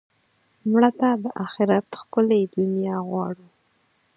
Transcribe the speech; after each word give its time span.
مړه 0.71 0.91
ته 0.99 1.09
د 1.23 1.25
آخرت 1.45 1.87
ښکلې 1.99 2.41
دنیا 2.57 2.97
غواړو 3.09 3.47